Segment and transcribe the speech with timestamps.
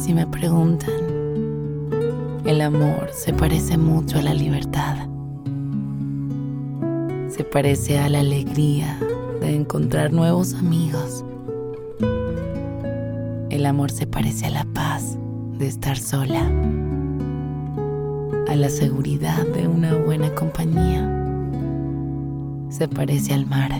[0.00, 0.94] si me preguntan,
[2.46, 4.96] el amor se parece mucho a la libertad.
[7.28, 8.98] Se parece a la alegría
[9.40, 11.22] de encontrar nuevos amigos.
[13.50, 15.18] El amor se parece a la paz
[15.58, 16.50] de estar sola,
[18.48, 21.06] a la seguridad de una buena compañía.
[22.70, 23.70] Se parece al mar,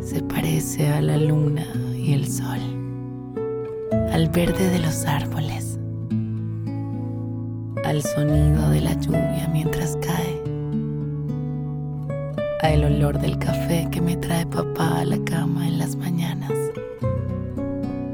[0.00, 2.75] se parece a la luna y el sol,
[4.16, 5.78] al verde de los árboles,
[7.84, 10.42] al sonido de la lluvia mientras cae,
[12.62, 16.50] al olor del café que me trae papá a la cama en las mañanas,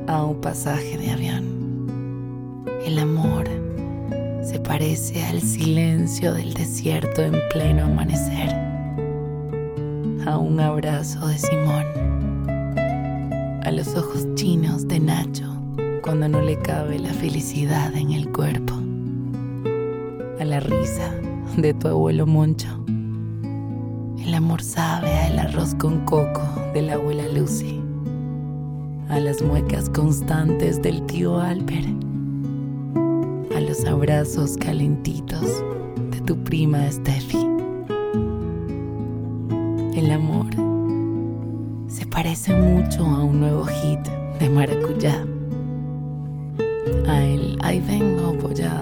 [0.09, 2.67] a un pasaje de avión.
[2.85, 3.45] El amor
[4.43, 8.53] se parece al silencio del desierto en pleno amanecer,
[10.27, 11.87] a un abrazo de Simón,
[13.63, 15.62] a los ojos chinos de Nacho
[16.03, 18.75] cuando no le cabe la felicidad en el cuerpo,
[20.41, 21.15] a la risa
[21.57, 22.85] de tu abuelo Moncho.
[24.19, 26.43] El amor sabe al arroz con coco
[26.75, 27.81] de la abuela Lucy,
[29.09, 32.03] a las muecas constantes del tío Albert
[33.73, 35.65] los abrazos calentitos
[36.11, 37.39] de tu prima Steffi.
[39.95, 40.51] El amor
[41.87, 44.01] se parece mucho a un nuevo hit
[44.41, 45.25] de maracuyá.
[47.07, 48.73] A el Ahí vengo, polla,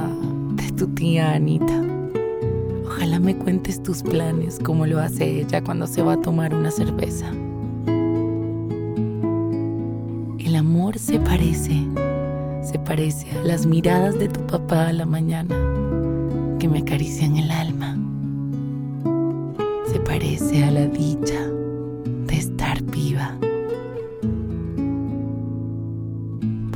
[0.55, 1.83] de tu tía Anita.
[2.87, 6.71] Ojalá me cuentes tus planes como lo hace ella cuando se va a tomar una
[6.71, 7.31] cerveza.
[10.39, 11.87] El amor se parece
[12.63, 15.57] se parece a las miradas de tu papá a la mañana
[16.59, 17.97] que me acarician el alma.
[19.91, 21.49] Se parece a la dicha
[22.27, 23.37] de estar viva.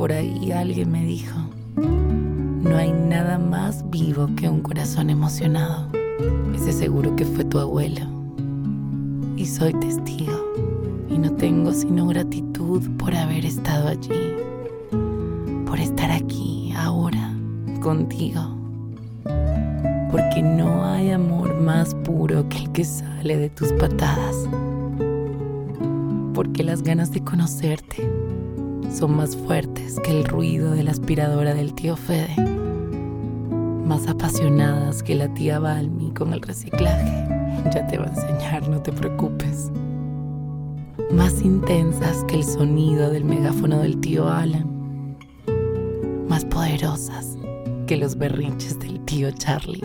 [0.04, 1.34] Por ahí alguien me dijo,
[1.76, 5.88] no hay nada más vivo que un corazón emocionado.
[6.54, 8.02] Ese seguro que fue tu abuelo.
[9.38, 10.52] Y soy testigo.
[11.08, 14.34] Y no tengo sino gratitud por haber estado allí
[15.64, 17.32] por estar aquí ahora
[17.80, 18.42] contigo.
[20.10, 24.36] Porque no hay amor más puro que el que sale de tus patadas.
[26.34, 28.23] Porque las ganas de conocerte
[28.92, 32.34] son más fuertes que el ruido de la aspiradora del tío Fede.
[33.84, 37.28] Más apasionadas que la tía Balmi con el reciclaje.
[37.72, 39.70] Ya te va a enseñar, no te preocupes.
[41.10, 44.74] Más intensas que el sonido del megáfono del tío Alan
[46.34, 47.38] más poderosas
[47.86, 49.80] que los berrinches del tío Charlie.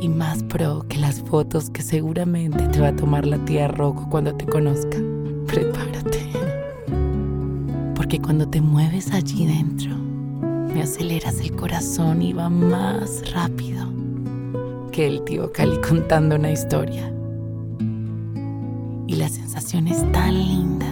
[0.00, 4.08] Y más pro que las fotos que seguramente te va a tomar la tía Rocco
[4.10, 4.98] cuando te conozca.
[5.46, 6.55] Prepárate.
[8.06, 13.84] Porque cuando te mueves allí dentro, me aceleras el corazón y va más rápido
[14.92, 17.12] que el tío Cali contando una historia.
[19.08, 20.86] Y la sensación es tan linda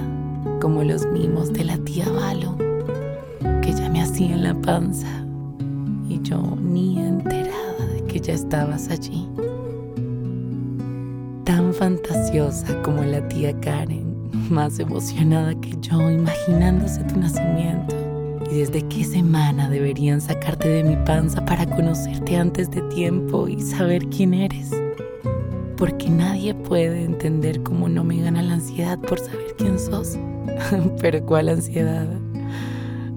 [0.61, 2.59] como los mimos de la tía Valo
[4.01, 5.09] así en la panza
[6.09, 9.29] y yo ni enterada de que ya estabas allí.
[11.45, 14.14] Tan fantasiosa como la tía Karen,
[14.51, 17.95] más emocionada que yo imaginándose tu nacimiento.
[18.51, 23.61] Y desde qué semana deberían sacarte de mi panza para conocerte antes de tiempo y
[23.61, 24.71] saber quién eres.
[25.77, 30.19] Porque nadie puede entender cómo no me gana la ansiedad por saber quién sos.
[31.01, 32.07] Pero ¿cuál ansiedad?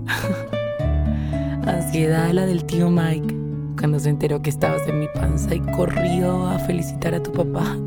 [1.68, 3.36] Ansiedad la del tío Mike
[3.78, 7.78] cuando se enteró que estabas en mi panza y corrió a felicitar a tu papá.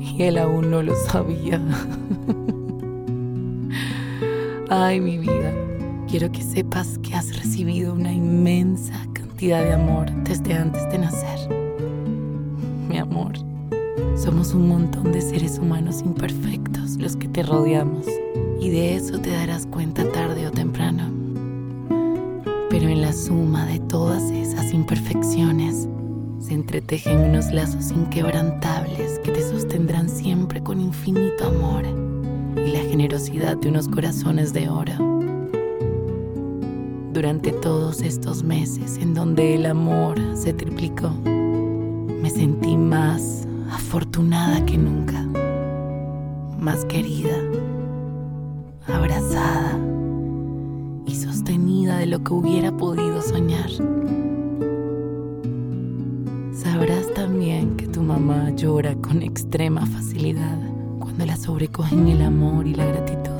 [0.00, 1.60] Y él aún no lo sabía.
[4.76, 5.54] Ay, mi vida,
[6.08, 11.48] quiero que sepas que has recibido una inmensa cantidad de amor desde antes de nacer.
[12.88, 13.34] Mi amor,
[14.16, 18.04] somos un montón de seres humanos imperfectos los que te rodeamos
[18.60, 21.08] y de eso te darás cuenta tarde o temprano.
[22.68, 25.88] Pero en la suma de todas esas imperfecciones
[26.40, 31.33] se entretejen unos lazos inquebrantables que te sostendrán siempre con infinito
[33.08, 34.92] de unos corazones de oro.
[37.12, 44.78] Durante todos estos meses en donde el amor se triplicó, me sentí más afortunada que
[44.78, 45.22] nunca,
[46.58, 47.36] más querida,
[48.86, 49.78] abrazada
[51.14, 53.68] sostenida de lo que hubiera podido soñar.
[56.54, 60.73] Sabrás también que tu mamá llora con extrema facilidad
[61.14, 63.30] cuando la sobrecogen el amor y la gratitud.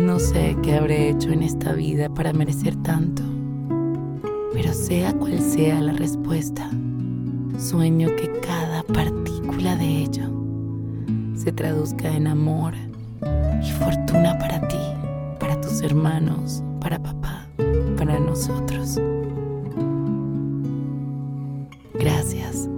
[0.00, 3.22] No sé qué habré hecho en esta vida para merecer tanto,
[4.54, 6.70] pero sea cual sea la respuesta,
[7.58, 10.30] sueño que cada partícula de ello
[11.34, 12.72] se traduzca en amor
[13.62, 14.78] y fortuna para ti,
[15.38, 17.46] para tus hermanos, para papá,
[17.98, 18.98] para nosotros.
[21.92, 22.70] Gracias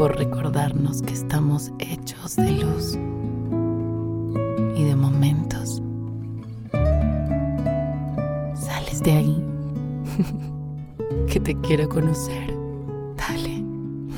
[0.00, 2.94] por recordarnos que estamos hechos de luz
[4.74, 5.82] y de momentos.
[8.54, 9.44] Sales de ahí,
[11.30, 12.56] que te quiero conocer.
[13.14, 13.62] Dale,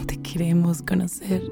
[0.07, 1.43] te queremos conocer.